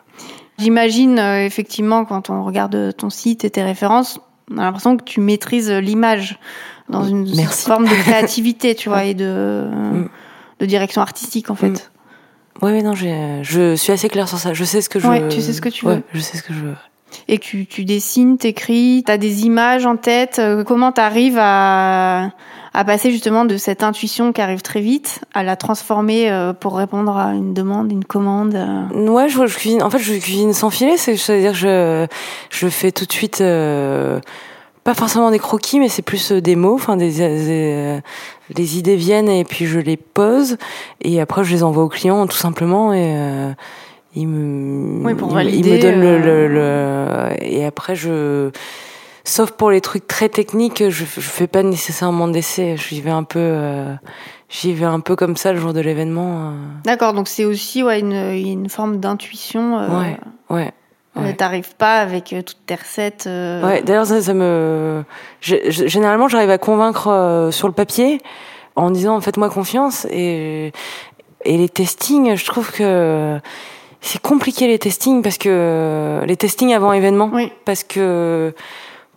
[0.58, 4.18] J'imagine effectivement quand on regarde ton site et tes références,
[4.50, 6.38] on a l'impression que tu maîtrises l'image
[6.88, 10.08] dans une forme de créativité, tu vois, et de mm.
[10.60, 11.68] de direction artistique en fait.
[11.68, 11.95] Mm.
[12.62, 14.54] Oui, non, je suis assez claire sur ça.
[14.54, 15.94] Je sais ce que je ouais, tu sais ce que tu veux.
[15.94, 16.74] Ouais, je sais ce que je veux.
[17.28, 20.38] Et tu, tu dessines, t'écris, t'as des images en tête.
[20.38, 22.30] Euh, comment t'arrives à,
[22.74, 26.76] à passer justement de cette intuition qui arrive très vite à la transformer euh, pour
[26.76, 29.82] répondre à une demande, une commande euh Ouais, je, je cuisine.
[29.82, 30.96] En fait, je cuisine sans filet.
[30.96, 32.06] C'est-à-dire que je,
[32.50, 33.40] je fais tout de suite.
[33.40, 34.20] Euh
[34.86, 38.00] pas forcément des croquis, mais c'est plus des mots, enfin des, des,
[38.54, 40.56] les idées viennent et puis je les pose
[41.00, 43.52] et après je les envoie au client tout simplement et euh,
[44.14, 46.48] il me oui, pour il, valider, il me donne le, euh...
[46.48, 48.50] le, le, et après je
[49.24, 53.24] sauf pour les trucs très techniques je, je fais pas nécessairement d'essai j'y vais un
[53.24, 53.94] peu euh,
[54.48, 56.52] j'y vais un peu comme ça le jour de l'événement
[56.84, 60.18] d'accord donc c'est aussi ouais une, une forme d'intuition ouais
[60.50, 60.72] ouais
[61.16, 61.34] Ouais.
[61.34, 63.24] T'arrives pas avec euh, toutes tes recettes.
[63.26, 63.66] Euh...
[63.66, 65.02] Ouais, d'ailleurs ça, ça me.
[65.40, 68.20] généralement, j'arrive à convaincre euh, sur le papier
[68.74, 70.72] en disant faites-moi confiance et
[71.44, 73.38] Et les testings, je trouve que
[74.00, 77.50] c'est compliqué les testings parce que les testings avant événement, Oui.
[77.64, 78.54] parce que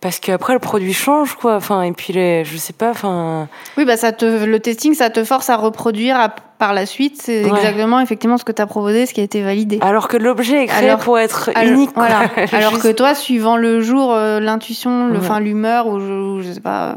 [0.02, 1.56] parce qu'après le produit change quoi.
[1.56, 2.92] Enfin et puis les, je sais pas.
[2.92, 6.86] Enfin Oui, bah ça te, le testing, ça te force à reproduire à- par la
[6.86, 7.22] suite.
[7.22, 7.58] C'est Ouais.
[7.58, 9.80] exactement, effectivement, ce que tu as proposé, ce qui a été validé.
[9.82, 11.92] alors que l'objet est créé Alors- pour être Alors- unique.
[11.96, 12.24] Voilà.
[12.52, 15.40] Alors que toi, suivant le jour, euh, l'intuition, le, Ouais.
[15.40, 16.96] l'humeur ou je, ou je sais pas, euh,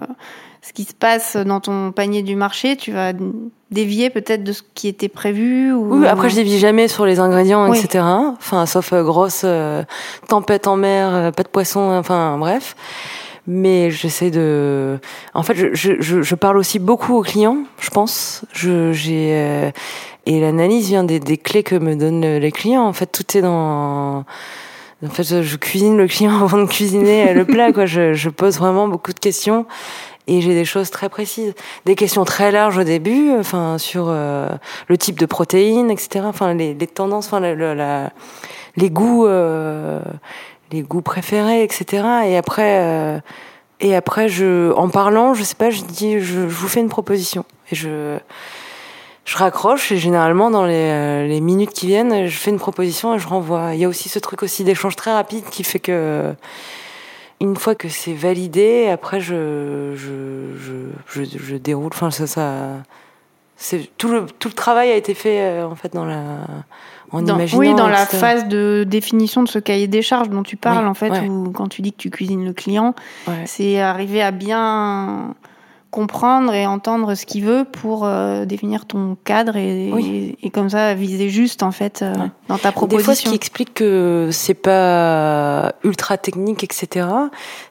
[0.62, 3.12] ce qui se passe dans ton panier du marché, tu vas
[3.72, 5.72] dévier peut-être de ce qui était prévu.
[5.72, 5.98] Ou...
[5.98, 7.79] Oui, après je dévie jamais sur les ingrédients, Oui.
[7.79, 8.05] etc.
[8.38, 9.83] Enfin, sauf euh, grosse euh,
[10.29, 12.77] tempête en mer, euh, pas de poisson, enfin bref.
[13.48, 15.01] Mais j'essaie de.
[15.35, 18.44] En fait, je, je, je, parle aussi beaucoup aux clients, je pense.
[18.53, 19.70] Je, j'ai euh,
[20.27, 22.85] et l'analyse vient des, des clés que me donnent les clients.
[22.85, 24.25] En fait, tout est dans.
[25.05, 27.72] En fait, je, je cuisine le client avant de cuisiner le plat.
[27.72, 29.66] Quoi, je, je pose vraiment beaucoup de questions
[30.33, 34.49] et j'ai des choses très précises, des questions très larges au début, enfin sur euh,
[34.88, 36.25] le type de protéines, etc.
[36.25, 40.01] Enfin les, tendances, enfin les goûts, euh,
[40.71, 42.05] les goûts préférés, etc.
[42.27, 43.21] Et après, euh,
[43.81, 44.29] et après,
[44.75, 48.18] en parlant, je sais pas, je dis, je, vous fais une proposition et je
[49.25, 53.21] je raccroche et généralement dans les, les minutes qui viennent, je fais une proposition et
[53.21, 53.75] je renvoie.
[53.75, 56.35] Il y a aussi ce truc aussi d'échange très rapide qui fait que
[57.42, 61.90] une fois que c'est validé, après je je je, je, je déroule.
[61.92, 62.83] Enfin ça ça
[63.57, 66.22] c'est tout le tout le travail a été fait euh, en fait dans la
[67.11, 67.61] en Dans- imaginant.
[67.61, 70.90] oui, dans la phase de définition de ce cahier des charges dont tu parles, Oui,
[70.90, 71.28] en fait, ouais.
[71.28, 72.94] où quand tu dis que tu cuisines le client,
[73.28, 73.42] Ouais.
[73.44, 75.35] c'est arriver à bien
[75.92, 80.37] comprendre et entendre ce qu'il veut pour euh, définir ton cadre et, Oui.
[80.42, 82.31] et, et comme ça viser juste en fait euh, Ouais.
[82.48, 83.31] dans ta Des fois, ce proposition.
[83.31, 87.07] qui explique que c'est pas ultra technique, etc.,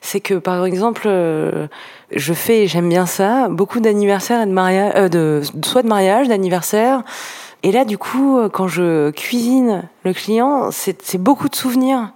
[0.01, 1.67] c'est que par exemple, euh,
[2.15, 5.87] je fais, et j'aime bien ça, beaucoup d'anniversaires et de mariage, euh, de soit de
[5.89, 7.03] mariage, d'anniversaire.
[7.63, 12.11] Et là, du coup, euh, quand je cuisine le client, c'est beaucoup de souvenirs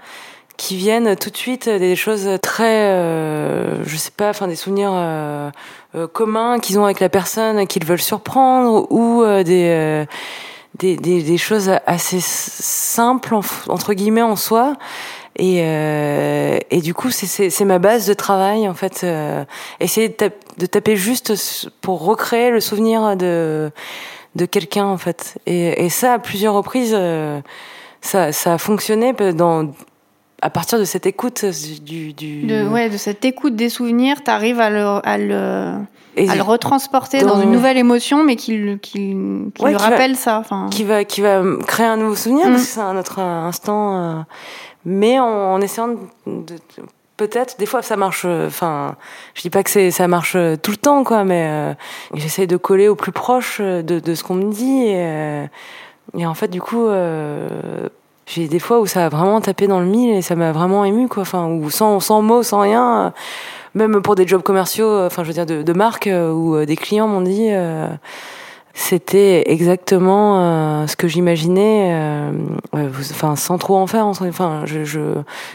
[0.58, 4.92] qui viennent tout de suite, des choses très, euh, je sais pas, enfin des souvenirs
[4.94, 5.50] euh,
[6.12, 10.06] communs qu'ils ont avec la personne qu'ils veulent surprendre ou euh, des, euh,
[10.80, 14.74] des, des des choses assez simples en- entre guillemets en soi.
[15.38, 19.02] Et, euh, et du coup, c'est- ma base de travail en fait.
[19.04, 19.44] Euh,
[19.80, 21.34] essayer de, de taper juste
[21.82, 23.72] pour recréer le souvenir de
[24.36, 25.38] de quelqu'un en fait.
[25.46, 27.40] Et, et ça, à plusieurs reprises, euh,
[28.02, 29.72] ça, ça a fonctionné dans
[30.46, 31.44] à partir de cette écoute
[31.84, 35.74] du, du De, ouais, de cette écoute des souvenirs, tu arrives à le, à le,
[36.16, 39.00] et à le retransporter dans, dans- une nouvelle émotion, mais qui, qui,
[39.56, 40.38] qui Ouais, lui qui va- rappelle ça.
[40.40, 42.52] Enfin, qui va qui va créer un nouveau souvenir Mm.
[42.52, 44.22] parce que c'est un autre instant euh,
[44.86, 45.96] mais en, en essayant de,
[46.28, 46.60] de-
[47.18, 48.96] peut-être des fois ça marche euh, enfin
[49.34, 51.74] je dis pas que c'est ça marche euh, tout le temps quoi mais euh,
[52.14, 55.46] j'essaie de coller au plus proche euh, de, de ce qu'on me dit et, euh,
[56.18, 57.90] et en fait du coup euh,
[58.26, 60.84] j'ai des fois où ça a vraiment tapé dans le mille et ça m'a vraiment
[60.86, 63.14] ému quoi enfin ou sans sans mots sans rien
[63.76, 66.56] même pour des jobs commerciaux euh, enfin je veux dire de, de marque euh, où
[66.56, 67.88] euh, des clients m'ont dit euh,
[68.74, 72.32] c'était exactement euh, ce que j'imaginais, euh,
[73.12, 74.06] enfin sans trop en faire.
[74.06, 75.00] Enfin, je, je,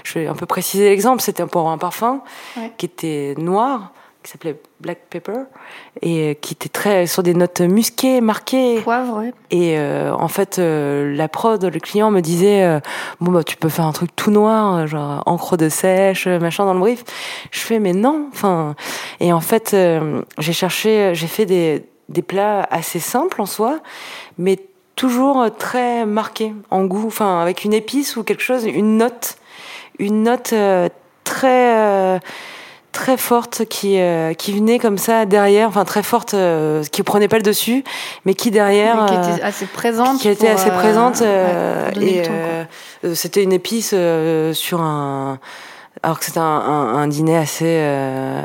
[0.04, 1.20] je vais un peu préciser l'exemple.
[1.20, 2.22] C'était pour un parfum
[2.56, 2.72] Ouais.
[2.78, 5.44] qui était noir, qui s'appelait Black Pepper
[6.02, 8.80] et qui était très sur des notes musquées, marquées.
[8.82, 9.32] poivre, ouais.
[9.50, 12.80] Et euh, en fait, euh, la prod, le client me disait euh,
[13.20, 16.38] bon bah tu peux faire un truc tout noir, euh, genre encre de sèche, euh,
[16.38, 17.04] machin dans le brief.
[17.50, 18.74] Je fais mais non, enfin.
[19.20, 23.78] Et en fait, euh, j'ai cherché, j'ai fait des des plats assez simples en soi,
[24.36, 24.58] mais
[24.96, 29.38] toujours euh, très marqués en goût, enfin avec une épice ou quelque chose, une note,
[29.98, 30.88] une note euh,
[31.24, 32.18] très euh,
[32.92, 37.28] très forte qui euh, qui venait comme ça derrière, enfin très forte, euh, qui prenait
[37.28, 37.84] pas le dessus,
[38.24, 40.18] mais qui derrière Mais qui euh, était assez présente.
[40.20, 45.38] qui était assez euh, présente ouais, euh, et c'était une épice euh, sur un
[46.02, 48.42] alors que c'était un, un, un dîner assez euh,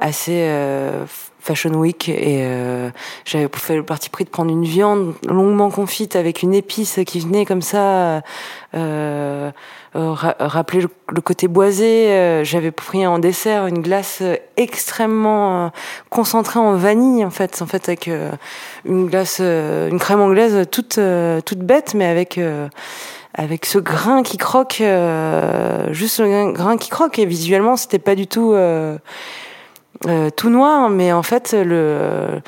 [0.00, 1.04] assez euh,
[1.46, 2.90] fashion week et euh,
[3.24, 7.20] j'avais fait le parti pris de prendre une viande longuement confite avec une épice qui
[7.20, 8.20] venait comme ça euh,
[8.74, 9.50] euh,
[9.94, 12.10] ra- rappeler le, côté boisé.
[12.10, 14.22] Euh, j'avais pris en dessert une glace
[14.56, 15.68] extrêmement euh,
[16.10, 17.62] concentrée en vanille en fait.
[17.62, 18.10] En fait avec
[18.84, 20.98] une glace une crème anglaise toute
[21.44, 22.40] toute bête mais avec
[23.38, 27.18] avec ce grain qui croque euh, juste le grain, grain qui croque.
[27.18, 28.96] Et visuellement c'était pas du tout euh,
[30.06, 32.40] euh, tout noir mais en fait le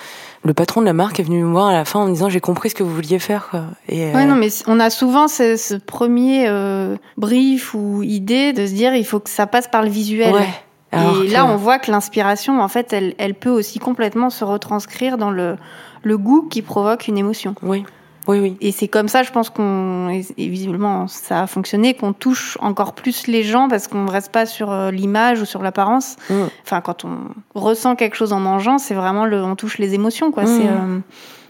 [0.44, 2.28] le patron de la marque est venu me voir à la fin en me disant
[2.28, 3.64] j'ai compris ce que vous vouliez faire quoi.
[3.88, 8.52] et Ouais, euh, non, mais on a souvent ce, ce premier euh, brief ou idée
[8.52, 10.32] de se dire il faut que ça passe par le visuel.
[10.32, 10.48] ouais.
[10.92, 14.30] Alors Et que- là, on voit que l'inspiration, en fait, elle, elle peut aussi complètement
[14.30, 15.56] se retranscrire dans le,
[16.02, 17.54] le goût qui provoque une émotion.
[17.62, 17.84] oui
[18.28, 18.56] Oui, oui.
[18.60, 22.92] Et c'est comme ça, je pense qu'on, et visiblement, ça a fonctionné, qu'on touche encore
[22.92, 26.16] plus les gens parce qu'on ne reste pas sur euh, l'image ou sur l'apparence.
[26.28, 26.34] Mm.
[26.62, 27.18] Enfin, quand on
[27.54, 30.42] ressent quelque chose en mangeant, c'est vraiment le, on touche les émotions, quoi.
[30.42, 30.46] Mm.
[30.46, 30.98] C'est, euh,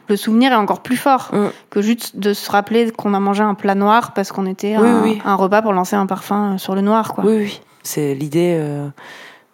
[0.08, 1.46] le souvenir est encore plus fort Mm.
[1.68, 4.88] que juste de se rappeler qu'on a mangé un plat noir parce qu'on était Oui,
[4.88, 5.18] un, oui.
[5.24, 7.24] un repas pour lancer un parfum euh, sur le noir, quoi.
[7.26, 7.60] Oui, oui.
[7.82, 8.86] C'est l'idée euh,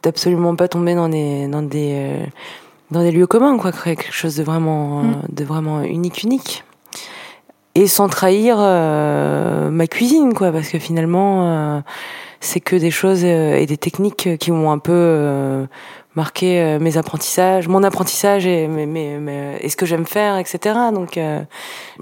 [0.03, 2.27] d'absolument pas tomber dans des, dans des, euh,
[2.91, 3.73] dans des lieux communs, quoi.
[3.73, 6.65] Créer quelque chose de vraiment, de vraiment unique, unique.
[7.77, 11.81] Et sans trahir euh, ma cuisine, quoi, parce que finalement, euh,
[12.41, 15.67] c'est que des choses euh, et des techniques qui ont un peu euh,
[16.15, 20.39] marqué euh, mes apprentissages, mon apprentissage et, mes, mes- mes- et ce que j'aime faire,
[20.39, 20.77] etc.
[20.93, 21.19] Donc,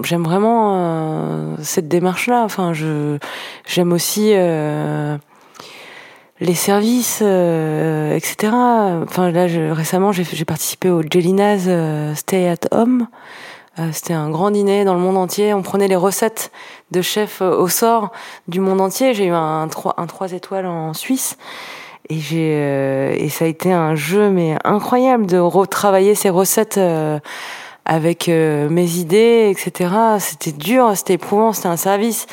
[0.03, 2.43] j'aime vraiment cette démarche-là.
[2.45, 3.17] Enfin, je
[3.67, 4.35] j'aime aussi.
[6.41, 8.53] les services, euh, etc.
[8.53, 13.07] Enfin là, je, récemment, j'ai participé au Jellinas euh, Stay at Home.
[13.79, 15.55] Euh, C'était un grand dîner dans le monde entier.
[15.55, 16.51] On prenait les recettes
[16.91, 18.13] de chefs euh, au sort
[18.49, 19.15] du monde entier.
[19.15, 21.39] J'ai eu un 3, un 3 étoiles en Suisse.
[22.09, 27.19] Et, euh, et ça a été un jeu mais incroyable de retravailler ces recettes euh,
[27.85, 29.91] avec euh, mes idées, etc.
[30.19, 32.27] C'était dur, c'était éprouvant, c'était un service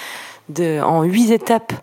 [0.50, 1.74] de, en huit étapes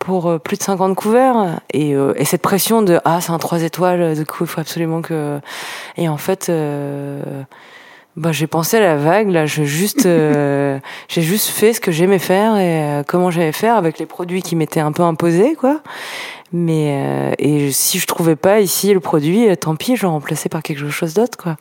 [0.00, 4.16] pour plus de 50 couverts et, et cette pression de ah c'est un 3 étoiles
[4.16, 5.40] du coup il faut absolument que
[5.96, 6.50] et en fait
[8.16, 11.92] bah j'ai pensé à la vague là je juste euh, j'ai juste fait ce que
[11.92, 15.54] j'aimais faire et euh, comment j'aimais faire avec les produits qui m'étaient un peu imposés
[15.54, 15.80] quoi
[16.52, 20.48] mais euh, et si je trouvais pas ici le produit euh, tant pis je remplaçais
[20.48, 21.56] par quelque chose d'autre quoi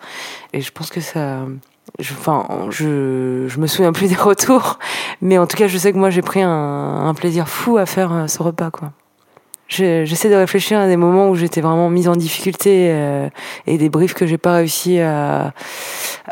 [0.54, 1.40] et je pense que ça
[2.00, 4.80] enfin, je, je me souviens plus des retours,
[5.22, 7.86] mais en tout cas, je sais que moi, j'ai pris un, un plaisir fou à
[7.86, 8.92] faire euh, ce repas, quoi.
[9.68, 13.30] Je- J'essaie de réfléchir à des moments où j'étais vraiment mise en difficulté euh,
[13.68, 15.54] et des briefs que j'ai pas réussi à,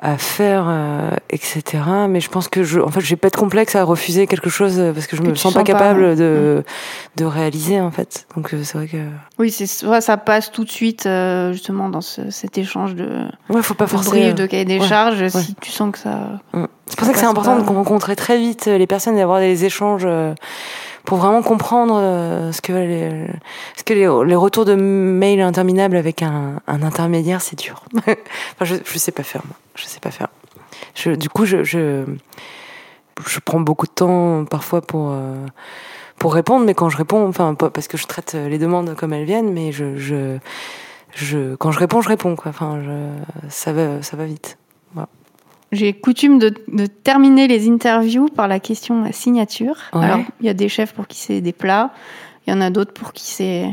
[0.01, 1.61] à faire, euh, etc.
[2.09, 4.79] Mais je pense que je, en fait, j'ai pas de complexe à refuser quelque chose
[4.79, 6.63] euh, parce que je Que me sens pas sens pas, capable de,
[7.15, 8.25] de réaliser, en fait.
[8.35, 8.97] Donc, euh, c'est vrai que,
[9.39, 13.07] Oui, c'est soit ça passe tout de suite euh, justement dans ce- cet échange de,
[13.49, 14.09] ouais, faut pas de forcer.
[14.09, 15.21] brief, euh, de cahier des ouais, charges.
[15.21, 15.29] ouais.
[15.29, 16.65] Si tu sens que ça, Mm.
[16.87, 17.61] C'est pour ça que c'est important pas.
[17.61, 20.33] de rencontrer très vite les personnes et d'avoir des échanges euh,
[21.05, 23.27] pour vraiment comprendre euh, ce que les,
[23.75, 27.83] ce que les, les retours de mails interminables avec un, un intermédiaire, c'est dur.
[27.97, 28.15] enfin,
[28.61, 29.55] je, je sais pas faire, moi.
[29.75, 30.29] Je sais pas faire.
[30.95, 32.05] Je, du coup, je, je,
[33.25, 35.45] je prends beaucoup de temps parfois pour, euh,
[36.17, 39.13] pour répondre, mais quand je réponds, enfin, pas parce que je traite les demandes comme
[39.13, 40.37] elles viennent, mais je, je,
[41.13, 42.49] je quand je réponds, je réponds, quoi.
[42.49, 42.79] Enfin,
[43.49, 44.57] ça va, ça va vite.
[45.73, 49.75] J'ai coutume de, de terminer les interviews par la question signature.
[49.93, 50.05] Ouais.
[50.05, 51.89] Alors, il y a des chefs pour qui c'est des plats,
[52.47, 53.65] il y en a d'autres pour qui c'est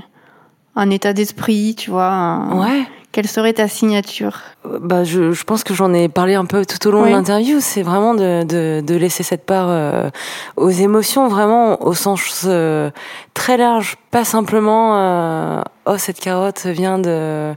[0.76, 2.06] un état d'esprit, tu vois.
[2.08, 2.82] un- Ouais.
[3.12, 4.38] Quelle serait ta signature?
[4.66, 7.08] Euh, Bah, je, je pense que j'en ai parlé un peu tout au long Oui.
[7.10, 7.58] de l'interview.
[7.60, 10.10] C'est vraiment de, de, de laisser cette part euh,
[10.56, 12.90] aux émotions, vraiment au sens euh,
[13.34, 17.52] très large, pas simplement euh, oh cette carotte vient de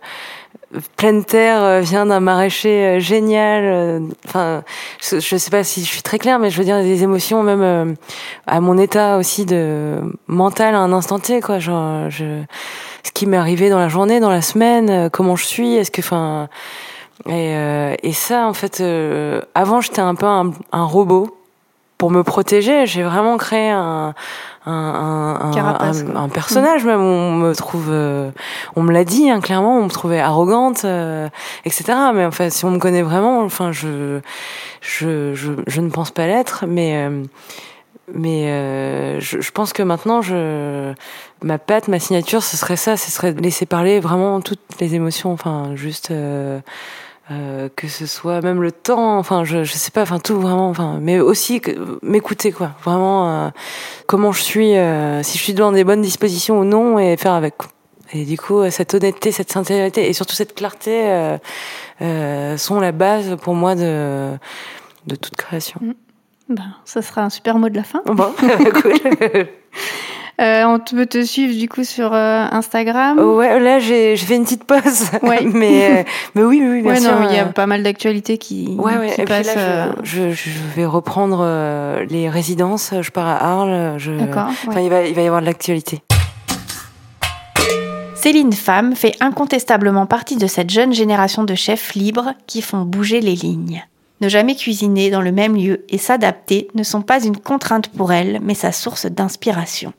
[0.98, 3.64] pleine terre, euh, vient d'un maraîcher euh, génial.
[3.66, 4.64] euh, Enfin,
[5.02, 7.96] je, sais pas si je suis très claire, mais je veux dire des émotions même
[8.48, 11.60] à mon état aussi de mental à un instant T, quoi.
[11.60, 12.42] Genre, je,
[13.04, 16.02] ce qui m'est arrivé dans la journée, dans la semaine, comment je suis, est-ce que,
[16.02, 16.50] enfin,
[17.28, 21.38] et, euh, et ça, en fait, euh, avant, j'étais un peu un, un robot
[22.04, 22.86] pour me protéger.
[22.86, 24.14] J'ai vraiment créé un
[24.66, 26.20] un, un, un, Carapace, un- quoi.
[26.20, 27.00] un personnage même.
[27.00, 28.30] On me trouve, euh,
[28.76, 31.30] on me l'a dit hein, clairement, on me trouvait arrogante, euh,
[31.64, 31.94] etc.
[32.14, 34.20] Mais en fait, si on me connaît vraiment, enfin, je
[34.82, 37.24] je je, je ne pense pas l'être, mais euh,
[38.14, 40.92] mais euh, je, je pense que maintenant, je,
[41.42, 45.32] ma patte, ma signature, ce serait ça, ce serait laisser parler vraiment toutes les émotions,
[45.32, 46.60] enfin, juste euh,
[47.32, 50.70] euh, que ce soit même le temps, enfin, je, je sais pas, enfin, tout vraiment,
[50.70, 53.50] enfin, mais aussi que- m'écouter, quoi, vraiment, euh,
[54.08, 57.34] comment je suis, euh, si je suis dans des bonnes dispositions ou non, et faire
[57.34, 57.58] avec.
[57.58, 57.70] quoi.
[58.12, 61.38] Et du coup, cette honnêteté, cette sincérité et surtout cette clarté euh,
[62.02, 64.32] euh, sont la base pour moi de,
[65.08, 65.80] de toute création.
[66.50, 68.04] ben, Ça sera un super mot de la fin.
[68.06, 68.32] Bon,
[68.82, 68.94] cool.
[70.44, 73.18] Euh, on peut te suivre du coup sur euh, Instagram.
[73.18, 75.10] Ouais, là j'ai j'ai fait une petite pause.
[75.24, 75.42] Ouais.
[75.46, 76.04] mais euh,
[76.36, 77.18] mais oui oui, bien ouais, sûr.
[77.18, 79.08] non, il y a euh, pas mal d'actualités qui, Ouais ouais.
[79.14, 79.56] qui Et puis passent.
[79.56, 82.94] là euh, je, je, je vais reprendre euh, les résidences.
[83.00, 83.96] Je pars à Arles.
[84.00, 84.12] Je...
[84.12, 84.50] D'accord.
[84.68, 86.02] Enfin il va il va y avoir de l'actualité.
[88.16, 93.20] Céline Femme fait incontestablement partie de cette jeune génération de chefs libres qui font bouger
[93.20, 93.84] les lignes.
[94.22, 98.14] Ne jamais cuisiner dans le même lieu et s'adapter ne sont pas une contrainte pour
[98.14, 99.92] elle, mais sa source d'inspiration.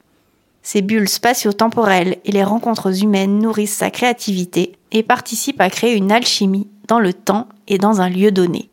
[0.66, 6.10] Ces bulles spatio-temporelles et les rencontres humaines nourrissent sa créativité et participent à créer une
[6.10, 8.70] alchimie dans le temps et dans un lieu donné.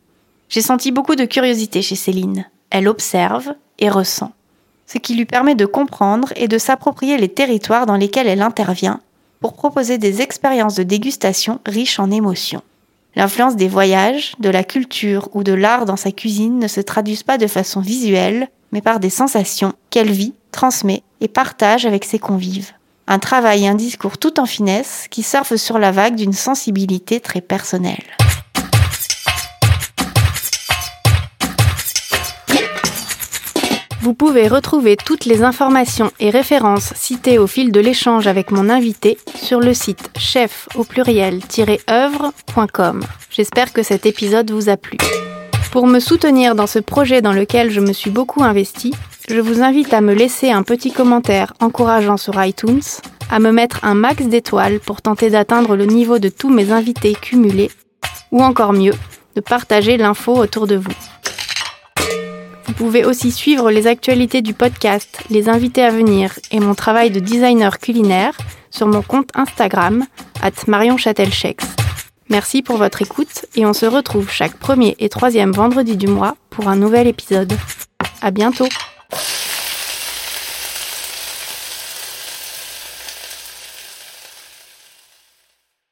[0.48, 2.46] J'ai senti beaucoup de curiosité chez Céline.
[2.70, 4.32] elle observe et ressent,
[4.86, 9.00] ce qui lui permet de comprendre et de s'approprier les territoires dans lesquels elle intervient
[9.40, 12.62] pour proposer des expériences de dégustation riches en émotions.
[13.16, 17.22] L'influence des voyages, de la culture ou de l'art dans sa cuisine ne se traduisent
[17.22, 22.20] pas de façon visuelle, mais par des sensations qu'elle vit, transmet et partage avec ses
[22.20, 22.70] convives.
[23.08, 27.18] Un travail et un discours tout en finesse qui surfent sur la vague d'une sensibilité
[27.18, 28.04] très personnelle.
[34.02, 38.68] Vous pouvez retrouver toutes les informations et références citées au fil de l'échange avec mon
[38.68, 43.04] invité sur le site chef au pluriel-œuvre.com.
[43.30, 44.98] J'espère que cet épisode vous a plu.
[45.70, 48.92] Pour me soutenir dans ce projet dans lequel je me suis beaucoup investi,
[49.28, 52.82] je vous invite à me laisser un petit commentaire encourageant sur iTunes,
[53.30, 57.14] à me mettre un max d'étoiles pour tenter d'atteindre le niveau de tous mes invités
[57.14, 57.70] cumulés,
[58.30, 58.94] ou encore mieux,
[59.36, 60.92] de partager l'info autour de vous.
[62.66, 67.10] Vous pouvez aussi suivre les actualités du podcast, les invités à venir et mon travail
[67.10, 68.36] de designer culinaire
[68.70, 70.04] sur mon compte Instagram,
[70.42, 70.96] at Marion
[72.28, 76.36] Merci pour votre écoute et on se retrouve chaque premier et troisième vendredi du mois
[76.50, 77.52] pour un nouvel épisode.
[78.22, 78.68] À bientôt!